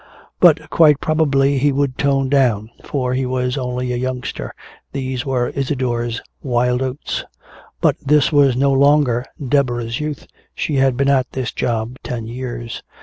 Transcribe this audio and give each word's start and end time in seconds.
But 0.39 0.67
quite 0.71 0.99
probably 0.99 1.59
he 1.59 1.71
would 1.71 1.95
tone 1.95 2.27
down, 2.27 2.71
for 2.83 3.13
he 3.13 3.27
was 3.27 3.55
only 3.55 3.93
a 3.93 3.97
youngster, 3.97 4.51
these 4.93 5.27
were 5.27 5.49
Isadore's 5.53 6.21
wild 6.41 6.81
oats. 6.81 7.23
But 7.81 7.97
this 8.03 8.31
was 8.31 8.55
no 8.57 8.71
longer 8.71 9.25
Deborah's 9.37 9.99
youth, 9.99 10.25
she 10.55 10.77
had 10.77 10.97
been 10.97 11.07
at 11.09 11.31
this 11.33 11.51
job 11.51 11.97
ten 12.03 12.25
years. 12.25 12.81